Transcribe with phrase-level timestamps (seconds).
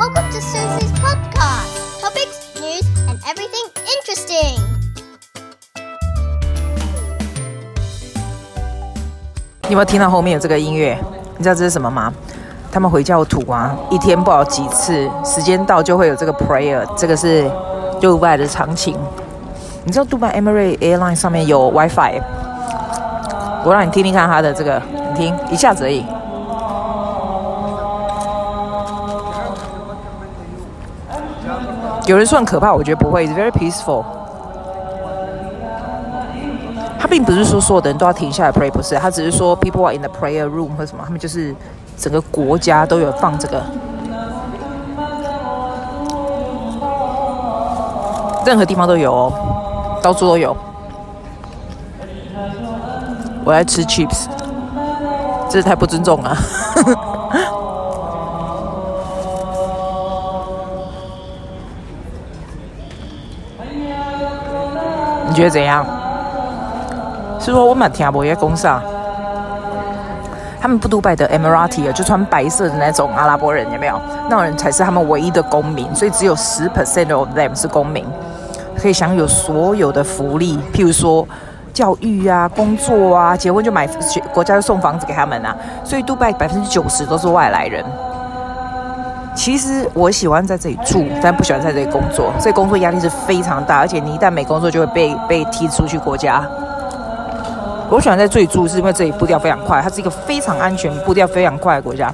[0.00, 2.00] Welcome to Susie's podcast.
[2.00, 4.58] Topics, news, and everything interesting.
[9.64, 10.98] 你有没有听到后面有这个音乐？
[11.36, 12.10] 你知道这是什么吗？
[12.72, 16.82] 他们回教徒啊，一天不好几次，时间到就会有这个 prayer。
[16.96, 17.50] 这个是
[18.00, 18.96] 杜拜的常情。
[19.84, 22.22] 你知道杜拜 Emirates Airline 上面有 WiFi？
[23.64, 24.80] 我让你听听看它的这个，
[25.10, 26.06] 你听一下子而已。
[32.06, 34.04] 有人说很可怕，我觉得不会，is very peaceful。
[36.98, 41.54] 他并不是说所有的人都要停下来 pray，不是，他只是说 people are in the prayer room 或什么，他们就是
[41.96, 43.62] 整个国家都有放这个，
[48.44, 49.32] 任何地方都有哦，
[50.02, 50.56] 到处都有。
[53.44, 54.26] 我来吃 chips，
[55.48, 56.36] 这是太不尊重了。
[65.40, 65.86] 觉得怎样？
[67.38, 68.82] 是说我蛮听不也公上，
[70.60, 73.98] 他们不杜拜的 Emirati 啊，就穿白色的那种阿拉伯人有没有？
[74.28, 78.04] 那种人才是他们唯一的公民，所以只有十 percent of them 是公民，
[78.76, 81.26] 可以享有所有的福利，譬如说
[81.72, 83.86] 教育啊、工作啊、结婚就买
[84.34, 87.82] 国家就送房子给他们啊，所以杜拜百分之九十都是外来人。
[89.40, 92.30] 其实我喜欢在这里住，但不喜欢在这里工作。
[92.38, 96.46] 所以工作压力是非常大，而且你一旦没工作，就会被被踢出去国家。
[97.88, 102.12] 我喜欢在这里住，是因为这里步调非常快，它是一个非常安全、步调非常快的国家。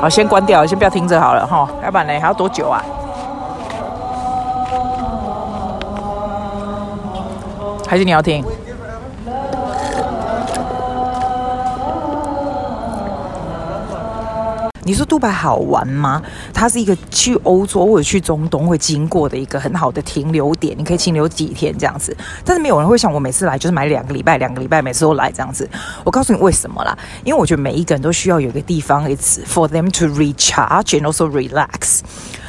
[0.00, 2.82] 好，先关掉，先不要听着好了哈，要不然呢还要多久啊？
[7.86, 8.42] 还是你要听？
[14.88, 16.22] 你说杜拜好玩吗？
[16.54, 22.16] 它是一个去欧洲或者去中东会经过的一个很好的停留点，你可以停留几天这样子。
[22.42, 25.68] 但是没有人会想我每次来就是买两个礼拜，两个礼拜每次都来这样子。
[26.04, 26.96] 我告诉你为什么啦？
[27.22, 32.00] 因为我觉得每一个人都需要有一个地方，it's for them to recharge and also relax。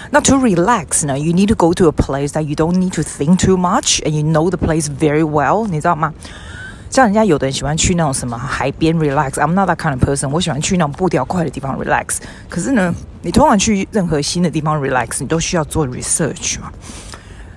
[0.09, 3.01] 那 to relax 呢，you need to go to a place that you don't need to
[3.01, 6.13] think too much and you know the place very well，你知道吗？
[6.89, 10.29] 像人家有的人喜欢去那种什么海边 relax，I'm not that kind of person。
[10.29, 12.17] 我喜欢去那种步调快的地方 relax。
[12.49, 16.71] 可是呢，你通常去任何新的地方 relax，你都需要做 research 嘛。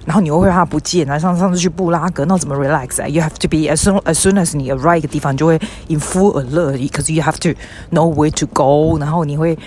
[0.05, 1.19] 然后你又会怕不见啊。
[1.19, 7.13] 上上次去布拉格，那怎么 relax？You have to be as soon as soon as 你 arrive 一个地方，就会 in full alert，because
[7.13, 7.59] you have to
[7.91, 8.99] know where to go。
[8.99, 9.59] 然后你会。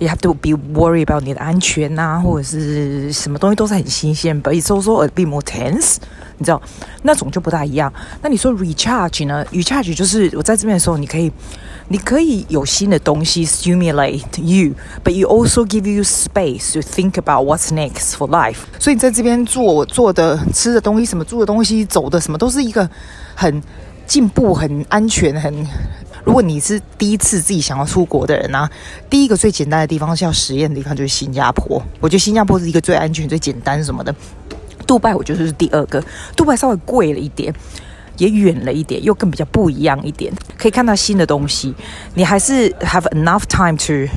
[0.00, 5.98] You have to be worried about 你的安全呐、或者是什么东西都是很新鲜，but it's also a bit more tense，
[6.36, 6.60] 你知道，
[7.02, 7.92] 那种就不大一样。
[8.20, 11.30] 那你说 recharge 呢？recharge 就是我在这边的时候，你可以，
[11.86, 18.58] 你可以有新的东西 stimulate you，but you also give you space to think about what's next for life。
[18.80, 22.90] 所以你在这边做做的、吃的东西，什么住的东西、走的什么，都是一个
[23.36, 23.62] 很
[24.08, 25.64] 进步、很安全、很。
[26.24, 28.70] 如果你是第一次自己想要出国的人呢、啊，
[29.10, 31.82] 第一个最简单的地方是要实验的地方就是新加坡。
[32.00, 34.14] 我觉得新加坡是一个最安全、最简单什么的。
[34.86, 36.02] 杜拜我觉得是第二个，
[36.36, 37.54] 杜拜稍微贵了一点，
[38.18, 41.74] 也远了一点，又更比较不一样一点，可以看到新的东西。
[42.14, 44.12] 你还是 have enough time to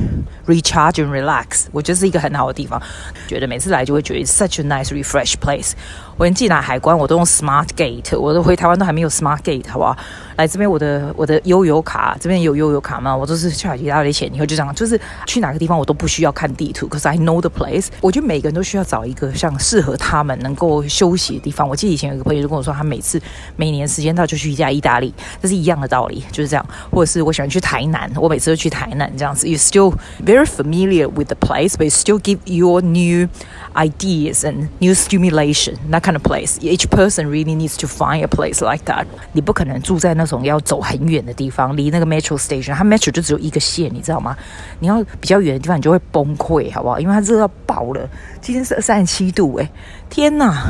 [0.48, 1.66] recharge and relax。
[1.72, 2.82] 我觉得是一个很好的地方，
[3.28, 5.74] 觉得每次来就会觉得 such a nice refresh place。
[6.18, 9.96] 我连进来海关我都用 smart gate，我都回台湾都还没有 smart gate，好不好？
[10.36, 13.16] 来这边，我的我的悠游卡这边有悠游卡吗？
[13.16, 17.88] 我都是去一大堆钱，以后就这样，就是去哪个地方我都不需要看地图，cause I know the place。
[18.02, 21.68] 我觉得每个人都需要找一个像适合他们能够休息的地方。
[21.70, 23.22] 我记得以前有一个朋友就跟我说，他每次
[23.56, 26.66] 每年时间到就去一家意大利，这是一样的道理，就是这样。
[26.92, 29.48] 或者是我喜欢去台南，我每次都去台南这样子。
[29.48, 29.94] You still
[30.26, 33.28] very Very familiar with the place, but still give your new
[33.74, 35.78] ideas and new stimulation.
[35.90, 36.60] That kind of place.
[36.62, 39.08] Each person really needs to find a place like that.
[39.34, 40.28] 你不可能住在那。
[40.28, 44.36] 种要走很远的地方，离那个 metro station，它 metro 就只有一个线，你知道吗？
[44.82, 47.00] 你要比较远的地方，你就会崩溃，好不好？
[47.00, 48.10] 因为它热到爆了，
[48.42, 49.72] 今天是三十七度，哎，
[50.10, 50.66] 天哪！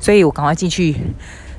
[0.00, 0.96] 所以我赶快进去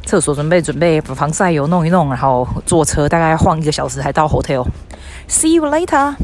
[0.08, 4.66] 厕所，准备准备把防晒油弄一弄，然后坐车，大概要晃一个小时才到 hotel。
[5.30, 6.16] See you later。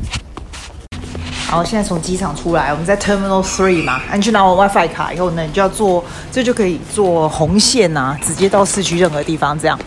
[1.52, 6.02] 好，现在从机场出来，我们在 terminal three 嘛，你去拿我 WiFi 卡以后呢，你就要坐，
[6.32, 9.78] 这就可以坐红线啊，直接到市区任何地方这样。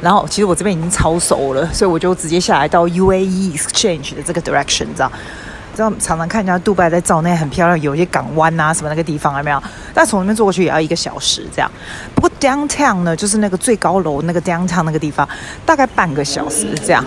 [0.00, 5.10] 然后其实我这边已经超熟了，所以我就直接下来到 UAE Exchange 的这个 direction，你知道？
[5.74, 9.60] 知道常常看人家杜拜在照那很漂亮，有一些港湾啊什么那个地方有没有？
[9.92, 11.68] 但从那边坐过去也要一个小时这样。
[12.14, 15.28] 不过 downtown 呢，就是那个最高楼那个 downtown 那个地方，
[15.66, 17.04] 大概半个小时这样。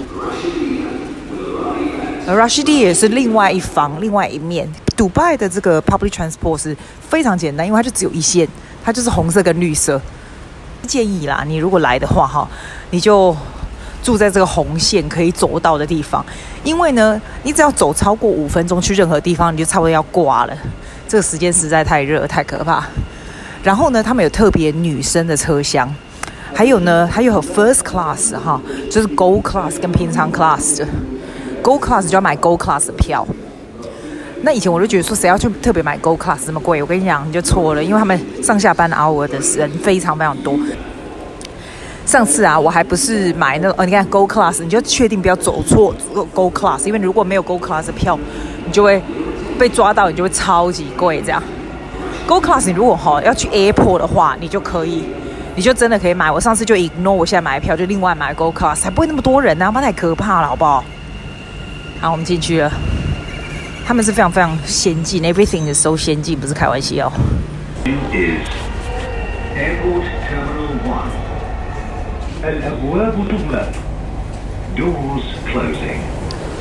[2.35, 4.67] Rashidi 也是另外一方，另外一面。
[4.97, 6.75] 杜拜的这个 public transport 是
[7.07, 8.45] 非常简单，因为它就只有一线，
[8.83, 10.01] 它就是红色跟绿色。
[10.85, 12.45] 建议啦，你如果来的话哈，
[12.91, 13.35] 你就
[14.03, 16.25] 住在这个红线可以走到的地方，
[16.63, 20.57] 因为呢，你只要走超过五分钟去任何地方，你就差不多要挂了。
[21.07, 22.85] 这个时间实在太热，太可怕。
[23.63, 25.93] 然后呢，他们有特别女生的车厢，
[26.53, 28.59] 还有呢，还有 first class 哈，
[28.91, 30.87] 就是 gold class 跟平常 class 的。
[31.63, 33.25] Gold class 就要买 Gold class 的票。
[34.43, 36.81] 那以前我就觉得说，谁要去特别买 Gold class 这么贵？
[36.81, 40.57] 我跟你讲，你就错了，因为他们上下班 hour 的人非常非常多。
[42.05, 45.93] 上次啊，我还不是买那个哦，你看 Gold class，你就确定不要走错
[46.33, 48.17] Gold class，因为如果没有 Gold class 的票，
[48.65, 49.01] 你就会
[49.59, 51.43] 被抓到，你就会超级贵这样。
[52.27, 55.03] Gold class 你如果哈要去 airport 的话，你就可以，
[55.55, 56.31] 你就真的可以买。
[56.31, 60.85] 我上次就 ignore 我现在买的票，就另外买 Gold class，还不会那么多人呢、啊，那太可怕了，好不好？
[61.99, 62.71] 好，我们进去了。
[63.85, 67.11] 他们是非常非常先进，everything is so 先进，不是开玩笑。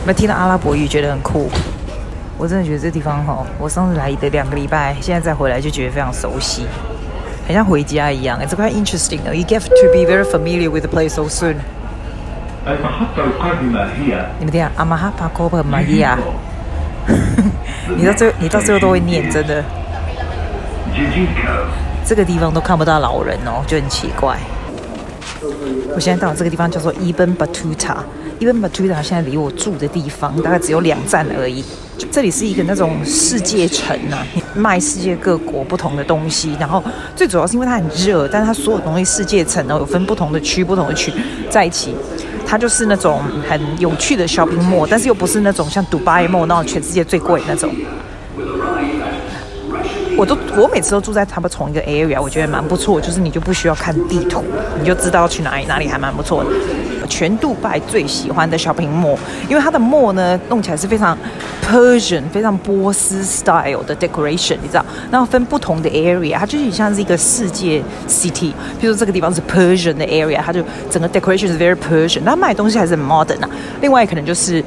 [0.07, 1.51] 没听到阿拉伯语，觉得很酷。
[2.39, 6.65] 我真的觉得这地方哈，我上次来的两个礼拜，现在再回来就觉得非常熟悉，
[7.47, 8.41] 很像回家一样。
[8.41, 9.19] It's quite interesting.
[9.25, 11.57] You get to be very familiar with the place so soon.
[14.41, 16.19] 你们听啊，阿玛哈帕科帕玛利亚，
[17.97, 19.63] 你到最后你到最后都会念，真的。
[22.05, 24.37] 这个地方都看不到老人哦，就很奇怪。
[25.95, 31.65] 我现在到这个地方叫做 Ibn Battuta，Ibn Battuta 现在离我住的地方大概只有两站而已。
[32.11, 34.27] 这里是一个那种世界城呐、啊，
[34.57, 36.57] 卖世界各国不同的东西。
[36.59, 36.83] 然后
[37.15, 41.13] 最主要是因为它很热，但是它所有东西世界城呢有分不同的区，不同的区
[41.49, 41.95] 在一起。
[42.47, 47.75] 它就是那种很有趣的 shopping mall，但是又不是那种像 Dubai Mall 那种全世界最贵那种。
[50.17, 54.43] 我都我每次都住在他们同一个 area，我觉得蛮不错，就是你就不需要看地图，
[54.81, 56.51] 你就知道去哪里，哪里还蛮不错的。
[57.07, 59.17] 全杜拜最喜欢的 shopping mall，
[59.49, 61.17] 因为它的 mall 呢弄起来是非常
[61.65, 64.85] Persian、非常波斯 style 的 decoration，你知道？
[65.11, 68.53] 然后分不同的 area，它就是像是一个世界 city。
[68.81, 72.25] 比如说这个地方是 Persian 的 area，它就整个 decoration 是 very Persian。
[72.25, 73.51] 它卖东西还是很 modern 啊。
[73.81, 74.63] 另外可能就是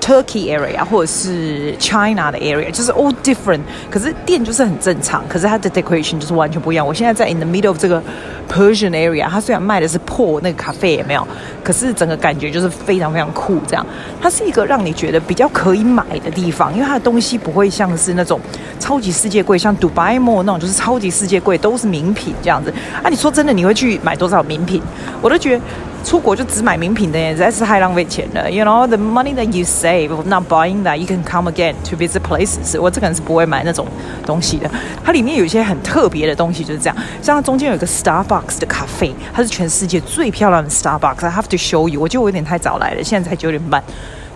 [0.00, 3.60] Turkey area 或者是 China 的 area，就是 all different。
[3.90, 6.86] 可是店就是很正常，可是它的 decoration 就是完全不一样。
[6.86, 8.02] 我现在在 in the middle of 这个
[8.50, 11.26] Persian area，它虽然卖的是破那个咖啡也没有，
[11.62, 11.77] 可是。
[11.86, 13.86] 是整个感觉就是非常非常酷，这样，
[14.20, 18.40] 它是一个让你觉得比较可以买的地方，因为它的东西不会像是那种
[18.80, 22.72] 超级世界贵，像 Dubai Mall 那种就是超级世界贵，都是名品这样子。
[23.02, 24.82] 啊，你说真的，你会去买多少名品？
[25.22, 25.62] 我都觉得。
[26.08, 28.50] 出国就只买名品的，实在是太浪费钱了。
[28.50, 32.20] You know the money that you save not buying that you can come again to visit
[32.20, 32.80] places。
[32.80, 33.86] 我这个人是不会买那种
[34.24, 34.70] 东西的。
[35.04, 36.96] 它里面有一些很特别的东西，就是这样。
[37.20, 41.26] 像中间有一个 Starbucks 的咖啡，它是全世界最漂亮的 Starbucks。
[41.26, 42.00] I have to show you。
[42.00, 43.84] 我觉得我有点太早来了，现在才九点半，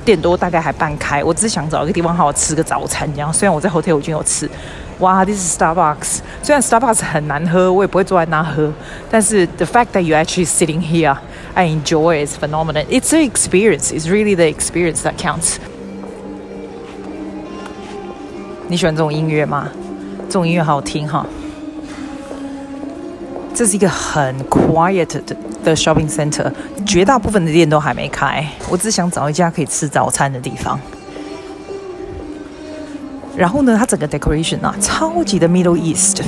[0.04, 1.24] 店多大概还半开。
[1.24, 3.32] 我只是想找一个地方好好吃个早餐，这样。
[3.32, 4.46] 虽然我在 hotel 已经有吃。
[4.98, 6.18] 哇，this is Starbucks。
[6.42, 8.70] 虽然 Starbucks 很难喝，我也不会坐在那喝。
[9.10, 11.16] 但是 the fact that you actually sitting here。
[11.54, 12.86] I enjoy it's phenomenal.
[12.88, 13.92] It's the experience.
[13.92, 15.56] It's really the experience that counts.
[18.68, 19.68] 你喜欢这种音乐吗？
[20.28, 21.26] 这种音乐好好听哈。
[23.54, 26.50] 这是一个很 quiet 的的 shopping center，
[26.86, 28.42] 绝大部分的店都还没开。
[28.70, 30.80] 我只想找一家可以吃早餐的地方。
[33.36, 36.22] 然后呢，它整个 decoration 啊，超级的 Middle East。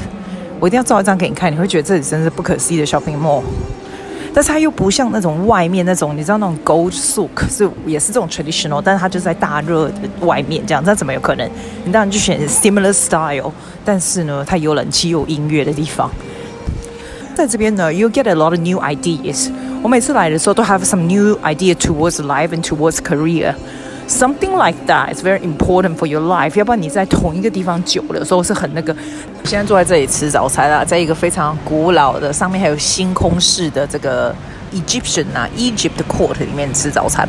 [0.61, 3.43] 我一定要照一张给你看，你会觉得这里真是不可思议的 shopping mall。
[4.35, 11.49] 但是它又不像那种外面那种，你知道那种 Gold Souk 是也是这种 traditional，但是它就在大热的外面这样，那怎么有可能？
[11.85, 13.53] 你当然就选 similar style，
[13.85, 16.11] 但是呢，它有冷气有音乐的地方。
[17.37, 19.51] 在这边呢，you get a lot of new ideas。
[19.83, 23.55] 我每次来的时候都 have some new idea towards life and towards career。
[24.07, 26.59] Something like that is very important for your life。
[26.59, 28.95] 要不然你在同一个地方久了的时候是很那个。
[29.45, 34.35] 现在坐在这里吃早餐啊，在一个非常古老的，上面还有星空式的这个
[34.73, 37.29] Egyptian 啊，Egypt Court 里面吃早餐。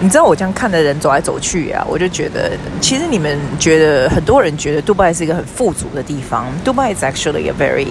[0.00, 6.46] 你知道我这样看的人走来走去啊，我就觉得，其实你们觉得很多人觉得杜拜是一个很富足的地方。
[6.64, 7.86] 杜拜 is actually a very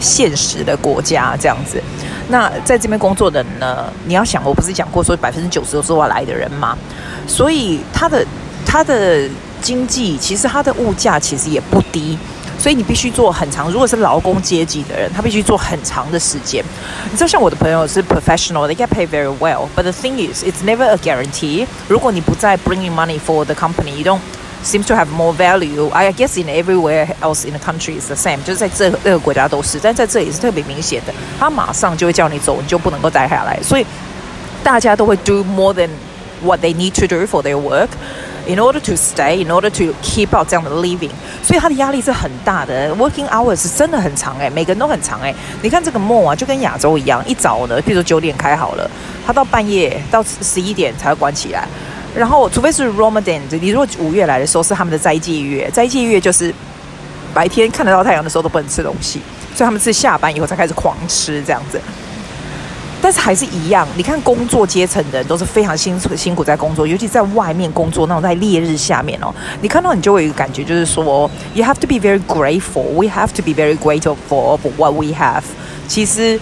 [0.00, 1.82] 现实的国家这样子。
[2.28, 3.84] 那在这边工作的呢？
[4.06, 6.76] 你要想，我不是讲过说百分之九十都是外来的人吗？
[7.26, 8.24] 所以他的
[8.66, 9.28] 他的
[9.60, 12.18] 经济其实他的物价其实也不低。
[12.56, 13.68] 所以你必须做很长。
[13.70, 16.64] 如果是劳工阶级的人，他必须做很长的时间。
[17.10, 21.66] 你知道，像我的朋友是 professional，they get paid very well，but the thing is it's never a guarantee。
[21.88, 24.20] 如果你不再 bringing money for the company，you don't
[24.64, 25.88] seems to have more value.
[25.90, 31.12] I guess in everywhere else in the country is the same，就是在这这个国家都是，但在这里是特别明显的。
[31.38, 33.58] 他马上就会叫你走，你就不能够待下来。
[33.62, 33.86] 所以
[34.62, 35.90] 大家都会 do more than
[36.42, 37.88] what they need to do for their work。
[38.46, 41.08] In order to stay, in order to keep out 这样的 living，
[41.42, 42.94] 所以他的压力是很大的。
[42.94, 45.34] Working hours 是真的很长诶，每个人都很长诶。
[45.62, 48.90] 你看这个 mall 啊，就跟亚洲一样，一早呢，比如九点开好了，
[49.26, 51.66] 他到半夜到十一点才会关起来。
[52.14, 56.54] 然后，除非是 Ramadan，你如果五月来的时候是他们的斋戒月，斋戒月就是
[57.34, 59.20] 白天看得到太阳的时候都不能吃东西，
[59.54, 61.80] 所以他们是下班以后才开始狂吃这样子。
[63.02, 75.42] 但是还是一样，你看工作阶层的人都是非常辛苦辛苦在工作，尤其在外面工作那种在烈日下面哦，你看到你就会有一个感觉，就是说，you have to be very grateful，we have to be very grateful for what we have。
[75.88, 76.38] 其实。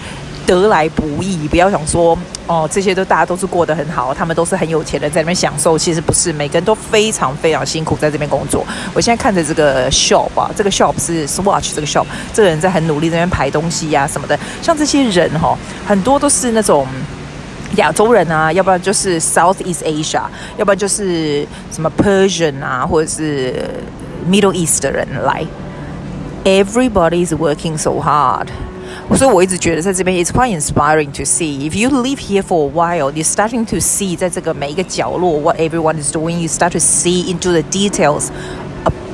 [0.47, 5.79] 得来不易，不要想说哦，这些都大家都是过得很好，他们都是很有钱的，在那边享受。
[5.79, 8.65] 其实不是，每个人都非常非常辛苦在这边工作。
[8.93, 14.39] 我现在看着这个 shop 啊，这个 shop 是 Swatch 这个 shop，这个人在很努力在那边排东西呀、什么的。
[14.61, 16.87] 像这些人哈、哦，很多都是那种
[17.77, 20.23] 亚洲人啊，要不然就是 Southeast Asia，
[20.57, 23.55] 要不然就是什么 Persian 啊，或者是
[24.29, 25.45] Middle East 的人来。
[26.45, 28.49] Everybody is working so hard.
[29.16, 31.70] 所以我一直觉得在这边，it's quite inspiring to see.
[31.70, 36.16] If you live here for a while, you're starting to see 在这个每一个角落 what everyone is
[36.16, 36.40] doing.
[36.40, 38.30] You start to see into the details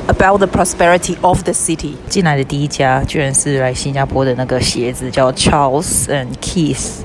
[0.07, 1.93] about the prosperity of the city.
[2.09, 7.03] 进来的第一家居然是来新加坡的那个鞋子，叫 Charles and Keith。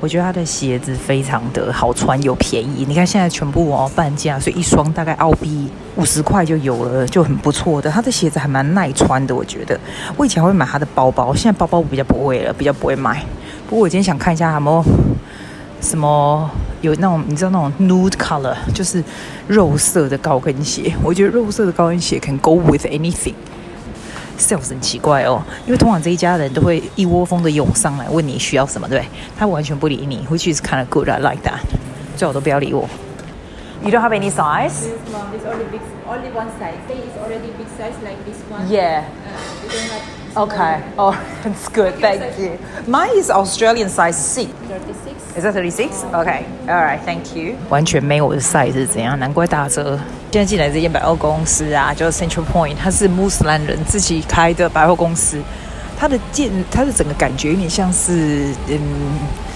[0.00, 7.90] 我觉得他的鞋子非常的好穿又便宜，你看现在全部哦半价，所以一双大概澳币五十块就有了，就很不错的。
[7.90, 9.78] 他的鞋子还蛮耐穿的，我觉得。
[10.16, 13.24] 我以前会买他的包包，现在包包比较不会了，比较不会买。
[13.68, 14.84] 不过我今天想看一下有没有
[15.80, 16.48] 什么
[16.80, 19.02] 有那种你知道那种 nude color，就是
[19.48, 20.94] 肉色的高跟鞋。
[21.02, 23.34] 我觉得肉色的高跟鞋 can go with anything。
[24.38, 29.04] Sales 很奇怪哦，因为通常这一家人都会一窝蜂的涌上来问你需要什么，对，
[29.36, 31.08] 他完全不理你，which is kind of good.
[31.08, 31.60] I like that.
[32.16, 32.88] 最好都不要理我。
[33.82, 34.70] You don't have any size?
[34.70, 36.74] This one, this only big, only one size.
[36.88, 38.66] Is already big size like this one.
[38.68, 39.04] Yeah.
[39.04, 40.02] Uh, we don't have
[40.34, 40.82] Okay.
[40.96, 41.94] Oh, that's good.
[42.00, 42.58] Thank you.
[42.86, 44.46] Mine is Australian size C.
[44.68, 45.17] Thirty-six.
[45.38, 46.02] Is that thirty-six?
[46.12, 46.44] Okay.
[46.66, 46.98] All right.
[47.04, 47.54] Thank you.
[47.68, 49.16] 完全没有我的 size 怎样？
[49.20, 49.96] 难怪打折。
[50.32, 55.40] 现在进来这间百货公司啊，叫 Central Point，它是穆斯兰人自己开的百货公司。
[55.96, 58.80] 它的建，它的整个感觉有点像是嗯，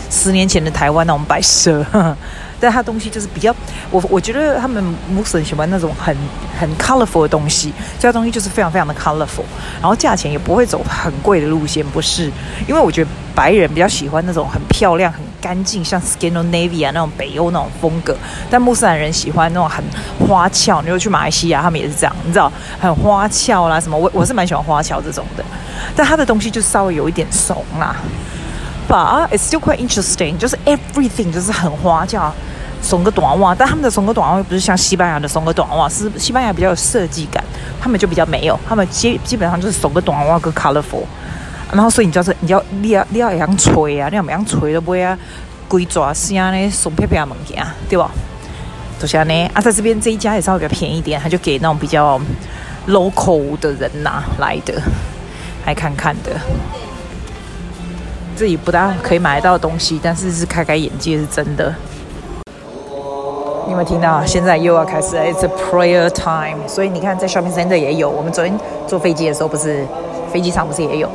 [0.09, 1.85] 十年前的台湾那种摆设。
[2.61, 3.53] 但它东西就是比较，
[3.93, 6.17] 我我觉得他们穆斯林喜欢那种很
[6.59, 9.45] 很 colorful 的东西，这东西就是非常非常的 colorful，
[9.81, 12.25] 然后价钱也不会走很贵的路线，不是，
[12.67, 18.17] 因为我觉得白人比较喜欢那种很漂亮、很干净，像 Scandinavia 那种北欧那种风格，
[18.51, 19.85] 但穆斯林人喜欢那种很
[20.27, 20.81] 花俏。
[20.81, 25.45] 你如果去马来西亚，他们也是这样，你知道，很花俏啦什么，我我是蛮喜欢花俏这种的，
[25.95, 27.95] 但他的东西就稍微有一点怂啦
[28.89, 32.33] ，but it's still quite interesting，就是 everything 就是很花俏。
[32.83, 37.43] 松个短袜，但他们的松个短袜又不是像西班牙的松个短袜，是西班牙比较有设计感，
[37.81, 41.05] 他们就比较没有，他们基基本上就是松个短袜跟 colorful，
[41.73, 45.17] 然后所以你就是你要你要你要样吹啊，你要怎样吹都不会啊，
[45.69, 48.11] 鬼爪是啊呢，松飘飘的物件，对吧？
[48.99, 52.21] 就像呢，啊，在这边这一家也稍微比较便宜点，他就给那种比较
[52.89, 54.75] local 的人拿来的，
[55.67, 56.33] 来看看的，
[58.35, 61.75] 自己不大可以买得到的东西，但是是开开眼界，是真的。
[63.66, 64.24] 你有没有听到？
[64.26, 66.68] 现在又要开始了，It's a prayer time。
[66.68, 68.10] 所以你看，在 shopping center 也有。
[68.10, 69.86] 我们昨天坐飞机的时候，不是
[70.32, 71.10] 飞机场不是也有，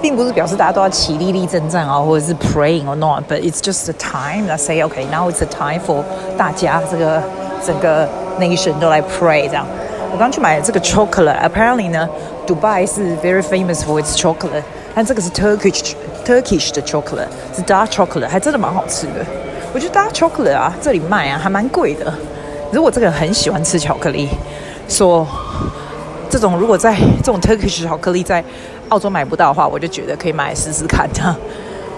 [0.00, 5.80] 并不是表示大家都要起立立正站啊，或者是 praying or not，but it's just a time that say okay now it's a time
[5.84, 6.02] for
[6.36, 7.20] 大家这个
[7.66, 8.08] 整个
[8.38, 9.66] nation 都来 pray 这样。
[10.12, 12.08] 我刚去买了这个 chocolate，apparently 呢，
[12.46, 14.62] Dubai 是 very famous for its chocolate，
[14.94, 15.92] 但这个是 Turkish
[16.24, 19.24] Turkish 的 chocolate，是 dark chocolate，还真的蛮好吃的。
[19.75, 22.13] 我觉得 dark chocolate 啊，这里卖啊还蛮贵的。
[22.71, 24.29] 如果这个人很喜欢吃巧克力，
[24.87, 25.27] 说
[26.29, 28.41] 这种如果在这种 Turkish 巧克力在
[28.87, 31.09] 澳洲买不到的话，我就觉得可以买来试试看。
[31.13, 31.35] 这样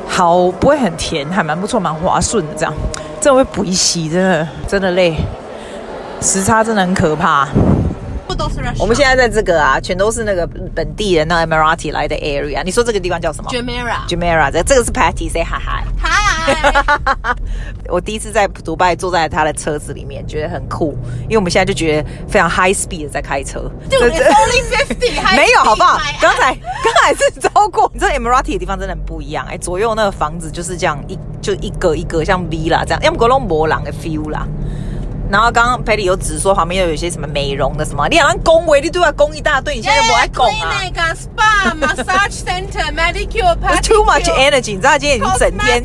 [0.07, 2.53] 好，不会很甜，还蛮不错，蛮滑顺的。
[2.57, 2.73] 这样
[3.21, 5.15] 这会补一洗，真的真的累，
[6.19, 7.47] 时差真的很可怕。
[8.79, 12.63] 我们现在在这个啊，全都是那个本地人，那 Emirati 来的 area。
[12.63, 14.07] 你说这个地方叫什么？Jumeirah。
[14.07, 15.85] Jumeirah，这这个是 Patty，say hi hi。
[16.47, 17.35] Hi。
[17.89, 23.69] 我第一次在杜拜坐在他的车子里面，觉得很酷，因为我们现在就觉得非常 high speed 的在开车。
[23.89, 25.99] 就 only fifty， 没有好不好？
[26.21, 27.89] 刚才刚才是超过。
[27.93, 34.47] 你知道 Emirati 的地方真的很不一样哎，左右那个房子就是这样一就一格一格像 V 啦这样，要么格隆博朗的 feel 啦。
[35.29, 40.71] 然后刚刚 Patty 有指说旁边又有一些什么美容的什么，你好像恭维，你都要恭一大堆，你现在又不爱恭啊
[41.13, 45.83] ？Spa、Massage Center、Manicure、Too much energy，你知道他今天已经整天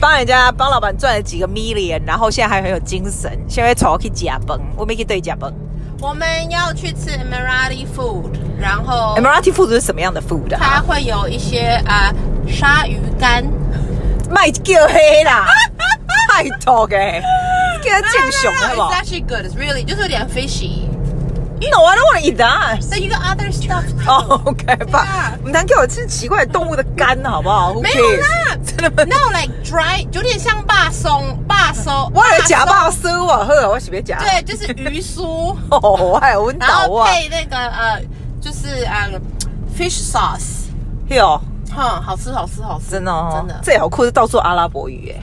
[0.00, 5.52] 帮人家帮老板赚了几个 million，然后现在还很有精神，现在跑去加崩，我们可以对加崩。
[6.00, 10.58] 我们要去吃 Emirati food，然后 Emirati food 是什么样的 food 啊？
[10.58, 12.10] 它会有一些啊
[12.48, 13.44] 鲨鱼干，
[14.30, 15.46] 卖叫黑啦，
[16.42, 17.22] 太多嘅。
[17.82, 19.46] 给它见熊了吧 It's actually good.
[19.46, 20.88] It's really 就是有点 fishy.
[21.62, 22.82] No, I don't want to eat that.
[22.82, 23.84] So you got other stuff.
[24.06, 25.34] Oh, OK 吧。
[25.40, 27.74] 我们谈给我吃奇怪的动物的肝，好不好？
[27.74, 31.92] 没有啦，真的吗？No, like dry，有点像霸松、霸松。
[32.14, 34.18] 我有假巴酥啊，呵，我随便讲。
[34.20, 35.54] 对，就是鱼酥。
[35.70, 35.78] 哦，
[36.12, 36.80] 我还有闻到啊。
[36.80, 38.00] 然后配那个呃，
[38.40, 39.20] 就是呃
[39.78, 40.68] ，fish sauce。
[41.08, 41.38] 哟，
[41.74, 42.90] 哼，好吃，好吃，好吃。
[42.90, 43.60] 真的哦，真的。
[43.62, 45.22] 这好酷，是到处阿拉伯语哎。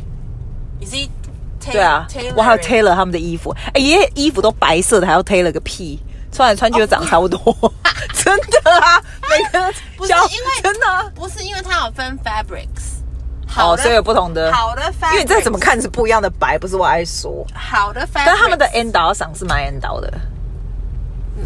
[0.86, 1.10] See?
[1.70, 6.00] 对啊，我还有 Taylor 他们的衣服，哎，爷爷衣服都白色的，还要 Taylor 个屁，
[6.32, 7.40] 穿来穿去都长差不多，
[8.16, 13.02] 真的啊，每个不是因为真的不是因为它有分 fabrics，
[13.46, 20.10] 好，所以有不同的好的 fabric，因为你再怎么看是不一样的白，不是我爱说好的 fabric，但他们的 end 导赏是蛮 end 导的，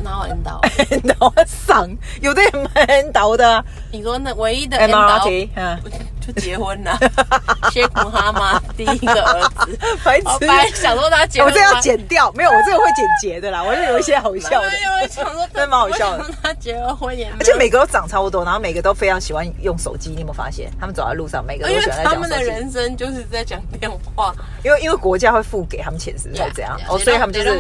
[0.04, 0.62] 哪有 end 导？
[0.92, 1.90] end 导赏
[2.22, 5.80] 有的也蛮 end 导的，你说那唯一的 end 导，嗯。
[6.24, 6.96] 就结婚了，
[7.74, 10.26] Sheikh Mohammed 第一个儿子， 白痴。
[10.40, 13.64] 本来想说他结婚，我这要剪掉，没有，我这个会剪结的啦。
[13.64, 16.30] 我就有一些好笑的，因为想说真蛮好笑的。
[16.42, 20.10] 他结了婚也，而且每个都长差不多，然后每个都非常喜欢用手机。
[20.10, 20.72] 你有没有发现？
[20.80, 22.14] 他们走在路上，每个都喜欢在讲。
[22.14, 26.80] 他们的人生就是在讲电话，因为因为国家会付给他们钱，是才这样。
[26.88, 27.52] 哦，所以他们就是。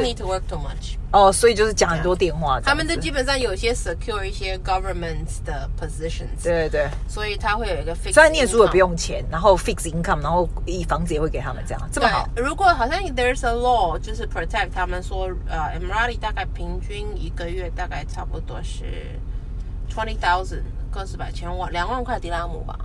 [1.11, 2.59] 哦，所以就是讲很多电话。
[2.61, 6.41] 他们都基本上有些 secure 一些 government 的 positions。
[6.41, 6.87] 对对对。
[7.07, 8.13] 所以他会有一个 fix。
[8.13, 9.21] 虽然念书也不用钱。
[9.29, 12.29] 然后 fix income，然后一房子也会给他们这样，这么好。
[12.35, 18.83] 如果好像 there's a law，就是 protect 他们说，呃，Emirati 大概平均一个月大概差不多是
[19.91, 22.77] twenty thousand，个十百千万两万块迪拉姆吧。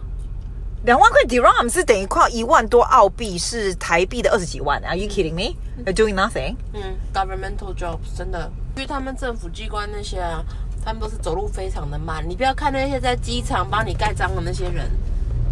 [0.85, 4.81] 两万块迪拉姆是等于快一万多澳币，是台币的二十几万。
[4.83, 5.57] Are you kidding me?
[5.85, 6.57] You're doing nothing？
[6.73, 10.43] 嗯，governmental jobs 真的，因为他们政府机关那些啊，
[10.83, 12.25] 他们都是走路非常的慢。
[12.27, 14.89] 你不要看那些在机场帮你盖章的那些人。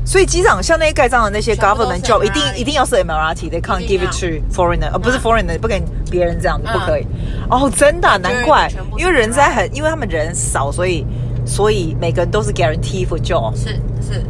[0.05, 7.07] 所以机场像那些盖章的那些 government job 一定一定要是 Emirati，they can't give it to foreigner，而不是 foreigner，不给别人这样子，不可以。
[7.51, 11.07] 哦，真的，难怪，因为人在很，因为他们人少，所以
[11.47, 13.55] 所以每个人都是 guarantee for job。
[13.57, 14.23] 是是，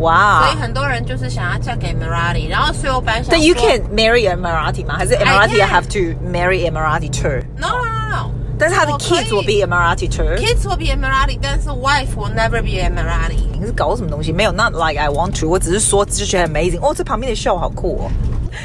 [0.00, 0.42] 哇！
[0.44, 4.96] 所以很多人就是想要嫁给 Emirati，然后所以我本来想，但 you can marry Emirati 吗？
[4.98, 8.30] 还是 Emirati have to marry Emirati too？No no no no。
[8.60, 10.36] 但是他的 kids will be Emirati too。
[10.36, 13.38] Kids will be Emirati，但是 wife will never be Emirati。
[13.58, 14.30] 你是搞什么东西？
[14.32, 15.48] 没有，not like I want to。
[15.48, 16.78] 我只是说，就觉得很 amazing。
[16.82, 18.10] 哦，这旁边的 show 好酷哦。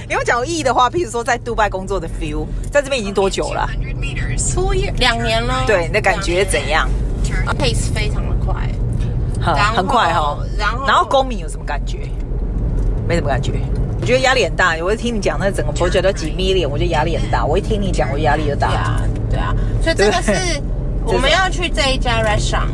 [0.07, 3.69] 你要讲意义的话，譬如说在杜拜工作的 feel，在这边已经多久了
[4.53, 5.63] ？Two years，两年了。
[5.65, 6.89] 对，你的感觉怎样
[7.57, 8.69] ？Pace 非常的快，
[9.39, 10.37] 很很快哈。
[10.57, 11.99] 然后，然后公民有什么感觉？
[13.07, 13.53] 没什么感觉。
[14.01, 14.75] 我觉得压力很大。
[14.83, 17.45] 我一听你讲那整个 project 都几 million，我觉得压力很大。
[17.45, 19.01] 我一听你讲，我压力就大。
[19.35, 20.31] 对啊，所以这个是
[21.05, 22.69] 我们要去这一家 restaurant。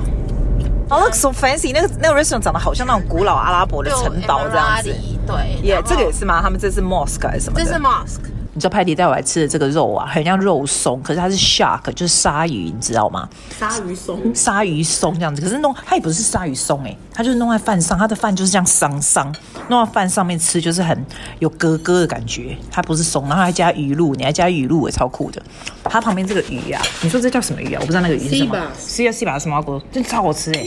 [0.90, 1.72] 哦，look so fancy！
[1.74, 4.94] 那个那个 restaurant 长得好像那种古老阿拉伯的城堡这样子。
[5.26, 6.42] 对，耶，这个也是吗？
[6.42, 7.60] 他们这是 mosque 还是什么？
[7.60, 8.30] 这是 mosque。
[8.54, 13.30] 你知道派迪带我来吃的这个肉啊，很像肉松，可是它是 shark，就是鲨鱼，你知道吗？
[13.58, 19.34] 鲨鱼松，鲨鱼松这样子，可是弄它也不是鲨鱼松哎，它就是弄在饭上，它的饭就是这样桑桑，
[19.70, 21.06] 弄到饭上面吃就是很
[21.40, 25.42] 有咯咯的感觉，它不是松，然后还加鱼露，你还加鱼露也超酷的。
[25.86, 27.78] 它旁边这个鱼啊，你说这叫什么鱼啊？
[27.80, 30.66] 我不知道那个鱼是什么，是要西巴什么锅，真超好吃哎。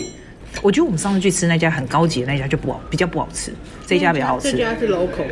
[0.63, 3.53] 我觉得我们上次去吃那家很高级的那家就不好，比较不好吃。
[3.87, 4.53] 这家比较好吃。
[4.53, 5.27] 这家是 local，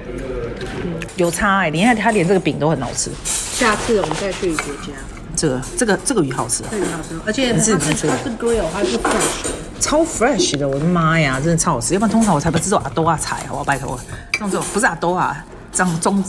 [0.85, 3.11] 嗯，有差哎，你看他连这个饼都很好吃。
[3.25, 4.93] 下次我们再去别家。
[5.35, 8.07] 这个这个这个鱼好吃，这个鱼好吃，而且它是它是
[8.39, 11.95] grill，它是 fresh，超 fresh 的，我的妈呀，真的超好吃。
[11.95, 13.65] 要不然通常我才不知道阿多啊菜，好不好？
[13.65, 13.99] 拜托，
[14.33, 16.23] 这种不是阿多啊，这样中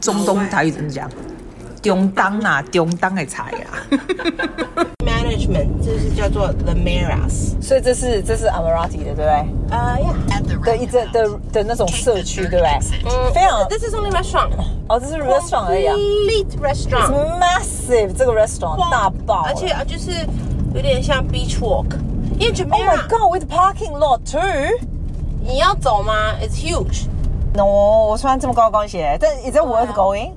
[0.00, 1.08] 中东台语怎么讲？
[1.80, 3.70] 中东啊，中东的菜啊。
[5.83, 9.29] 这是叫做 The Meras，所以这是这是 Emirati 的，对不对？
[9.69, 10.13] 啊呀，
[10.63, 12.69] 的一的的的那种社区，对不对？
[13.05, 13.67] 嗯，非常。
[13.69, 14.51] This is only restaurant。
[14.87, 15.95] 哦，这是 restaurant 而已啊。
[15.95, 19.43] Complete restaurant。It's massive，这个 restaurant 大爆。
[19.45, 20.11] 而且啊，就是
[20.73, 21.97] 有点像 beach walk。
[22.39, 24.41] 因为 Jumeirah。Oh my god，with parking lot too。
[25.41, 26.33] 你要走吗？
[26.41, 27.05] It's huge。
[27.53, 27.65] No，
[28.09, 30.31] 我穿这么高跟鞋，但 is it worth going？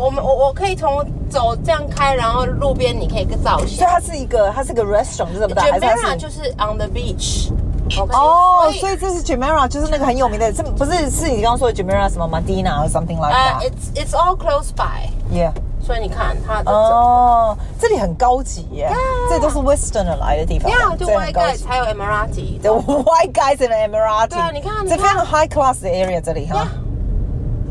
[0.00, 3.68] 我们我我可以从走这样开，然后路边你可以照相。
[3.68, 7.50] 所以它是一个，它是个 restaurant，是这么大，还是它是就是 on the beach。
[8.12, 13.58] 哦，所以这是 Jumeirah，就是那个很有名的，这不是是你刚刚说的 Jumeirah 什么 Medina 或 something like that？
[13.58, 15.10] 呃，it's it's all close by。
[15.32, 15.52] Yeah。
[15.82, 18.92] 所以你看它哦，这里很高级耶，
[19.28, 20.70] 这都是 Westerner 来的地方。
[20.70, 22.60] Yeah，就 White Guys 还有 Emirati。
[22.60, 24.28] The White Guys and Emirati。
[24.28, 26.68] 对啊，你看，这非常 high class 的 area 这里哈。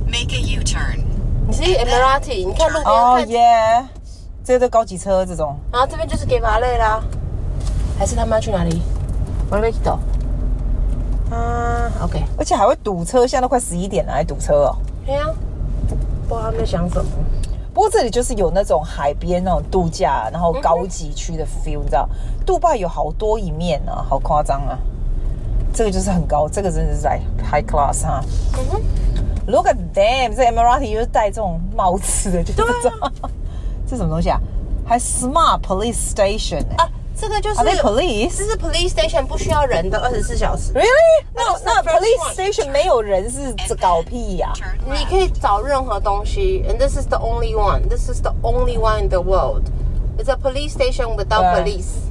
[0.06, 1.09] Make a U-turn。
[1.50, 2.94] 你是 Emirati，你看路边看。
[2.94, 3.84] 哦耶，
[4.44, 5.58] 这些都高级车这种。
[5.72, 7.02] 然后这边就是给马累啦，
[7.98, 8.84] 还是他们要去哪里？
[9.50, 9.98] 往那边走。
[11.32, 12.24] 啊，OK。
[12.38, 14.78] 而且还会堵车，现在都快十一点了，还堵车哦。
[15.04, 15.26] 对啊，
[16.28, 17.10] 不知道他们在想什么。
[17.74, 22.08] 不过这里就是有那种海边那种度假，然后高级区的 feel，你知道？
[22.46, 24.78] 杜拜有好多一面啊，好夸张啊！
[25.74, 28.24] 这个就是很高，这个真的是在 high class 哈。
[28.56, 28.82] 嗯哼
[29.49, 32.93] ，Look at them，这 Emirati 就是戴这种帽子的，就这种。
[33.87, 34.41] 这什么东西啊？
[34.87, 36.89] 还 smart police station 啊？
[37.17, 40.73] 这个就是 police，这是 police station 不需要人的二十四小时。
[40.73, 41.25] Really？
[41.33, 44.53] 那那 police station 没有人是搞屁呀？
[44.85, 47.89] 你可以找任何东西，and this is the only one.
[47.89, 49.63] This is the only one in the world.
[50.19, 52.11] It's a police station without police.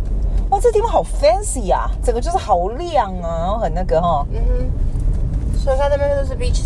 [0.50, 1.89] 哇，这地方好 fancy 啊！
[2.04, 4.26] 整个就是好亮啊，然后很那个哈。
[4.32, 4.72] 嗯哼。
[5.63, 6.63] 所以它那边都是 beach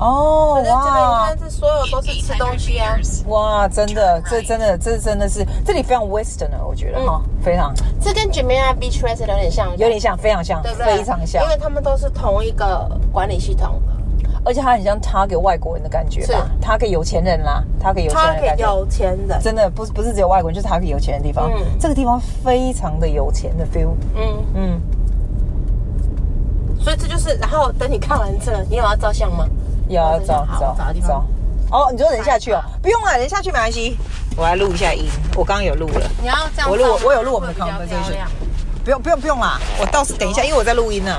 [0.00, 0.62] 哦，哇！
[0.62, 2.96] 这边你看，这所有都是吃东西啊！
[3.28, 7.74] 哇，真的，这真的，这真的是这里非常 Western 我觉得哈，非常。
[8.00, 10.96] 这跟 Jumeirah Beach Resort 有点像，有点像，非常像，对不对？
[10.96, 13.78] 非常像，因为他们都是同一个管理系统，
[14.42, 16.48] 而且它很像他给外国人的感觉吧？
[16.62, 21.50] 他给有钱人啦，他给有钱人，有钱人，真的不是不是只有外国人，就是他给有钱的地方。
[21.78, 24.80] 这个地方非常的有钱的 feel，嗯嗯。
[26.82, 29.46] 所以这就是，然后等你看完这，你有要照相吗？
[29.94, 30.76] 有要照照
[31.06, 31.24] 照。
[31.70, 33.96] 哦，你就忍下去哦，不用了，忍下去没关系。
[34.36, 36.08] 我来录一下音，我刚刚有录了。
[36.20, 38.14] 你要这样，我录，我有录我们的 conversation。
[38.84, 41.18] 不用不用不用啦，我倒是等一下，因为我在录音呢。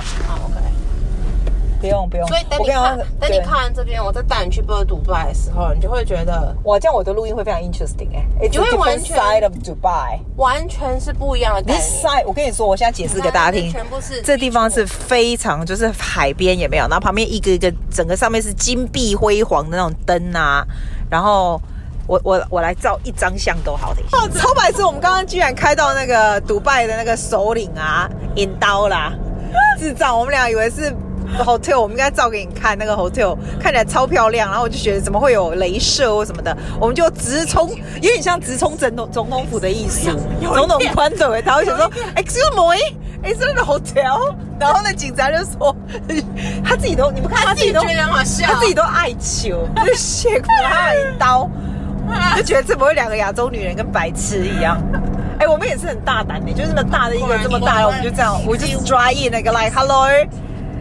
[1.82, 8.08] 不用不用，所以等你看，等你看完这边，我再带你去波尔杜拜的时候，你就会觉得，哇，这样我的录音会非常 interesting
[8.40, 11.64] 哎，就会完全 side of Dubai，完全是不一样的。
[11.64, 20.64] This side，我跟你说，我现在解释给大家听，全部是这地方是非常就是海边也没有，然后旁边一个一个，整个上面是金碧辉煌的那种灯啊，
[21.10, 21.60] 然后
[22.06, 24.02] 我我我来照一张相都好的。
[24.12, 29.12] 哦，超白痴，我们刚刚居然开到那个杜拜的那个首领啊，引刀啦，
[29.80, 30.96] 智障，我们俩以为是。
[31.40, 40.10] Hotel 我们应该照给你看，那个 hotel 看起来超漂亮，然后我就觉得怎么会有镭射或什么的，我们就直冲，有点像直冲总统总统府的意思，
[40.42, 44.36] 总统宽腿，他会想说 excuse me，is that the hotel？
[44.60, 45.76] 然后那警察就说，
[46.64, 48.24] 他自己都你们看他自己都他
[48.60, 51.50] 自己都爱求，就血苦他一刀，
[52.36, 54.80] 就觉得怎么会两个亚洲女人跟白痴一样？
[55.40, 60.08] 哎，我们也是很大胆的，就这么大的一个这么大的，我们就这样，我就 drive in 那个 like hello。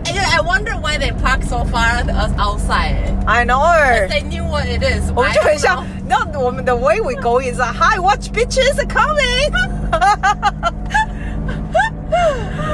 [0.09, 2.03] I wonder why they park so far
[2.37, 3.13] outside.
[3.25, 3.63] I know.
[4.09, 5.11] They knew what it is.
[5.15, 9.51] 我们就很像，你知道我们的 way we go is like, hi, watch bitches are coming.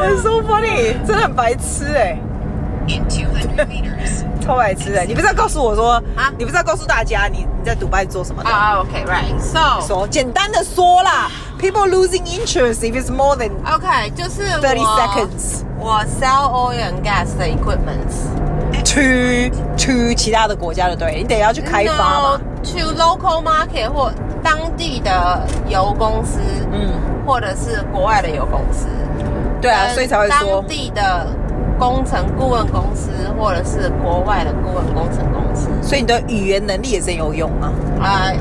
[0.03, 2.17] It's so funny，真的很白痴哎。
[2.87, 4.25] In two hundred meters.
[4.43, 5.05] 超白痴哎！
[5.05, 6.33] 你不是要告诉我说啊？
[6.37, 8.79] 你不是要告诉大家你你在迪拜做什么的啊？
[8.79, 9.39] OK, right.
[9.39, 15.63] So 说 简单的说啦，people losing interest if it's more than OK，就是 thirty seconds。
[15.78, 18.10] 我 sell oil and gas 的 equipment
[18.84, 22.40] to to 其他的国家的对，你得要去开发嘛。
[22.62, 24.10] To local market 或
[24.42, 26.40] 当地的油公司，
[26.72, 26.92] 嗯，
[27.26, 28.86] 或者是国外的油公司，
[29.60, 31.26] 对啊，所以才会说当地的。
[31.78, 37.70] 工程顾问公司，或者是国外的顾问工程公司，所以你的语言能力也真有用啊！
[38.00, 38.32] 啊、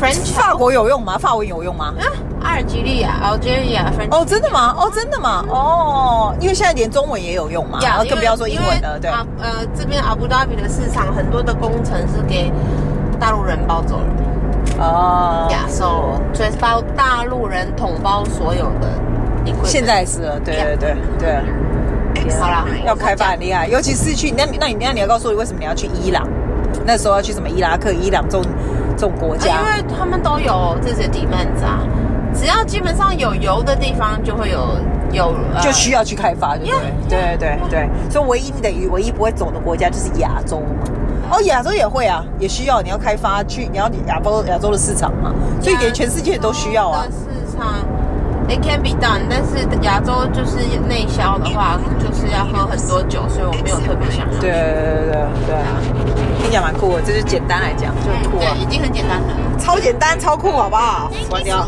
[0.00, 1.18] uh,，French，法国有用吗？
[1.18, 1.92] 法文有用吗？
[2.00, 2.08] 啊，
[2.42, 4.10] 阿尔及利亚，Algeria，French。
[4.10, 4.74] 哦，真的吗？
[4.76, 5.44] 哦，真的吗？
[5.48, 8.98] 哦，因为现在连中文也有用嘛，然后更不要说英文了。
[9.00, 12.52] 对啊，呃，这边阿布达比的市场很多的工程是给
[13.18, 14.06] 大陆人包走了。
[14.78, 18.88] 哦，亚洲，所以包大陆人统包所有的。
[19.64, 21.42] 现在是了，对对对对。
[22.40, 26.26] 好啦，要开发很厉害，尤其是去那，那你那你要告诉我，为什么你要去伊朗？
[26.84, 28.46] 那时候要去什么伊拉克、伊朗这种
[28.96, 29.50] 这种国家？
[29.50, 31.80] 因为他们都有这些 demand 啊，
[32.34, 34.66] 只要基本上有油的地方，就会有
[35.12, 36.70] 有就需要去开发，对不
[37.08, 37.36] 对？
[37.36, 40.66] 对对对，所以唯一你等于唯一不会走的国家就是亚洲嘛。
[41.30, 47.06] 哦，亚洲也会啊，也需要你要开发去，你要亚洲亚洲的市场嘛，所以给全世界都需要啊。
[47.10, 47.74] 市场。
[48.48, 54.40] It can be done，但是亚洲就是内销的话，就是要喝很多酒，所以我没有特别想要。
[54.40, 55.12] 对对
[55.46, 55.56] 对
[56.52, 59.58] 起来蛮酷的，就是简单来讲就很酷啊对，，已经很简单了。
[59.58, 61.66] 超简单超酷，好不好关掉.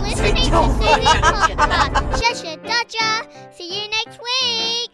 [2.13, 3.25] 谢谢大家
[3.57, 4.94] ，See you next week.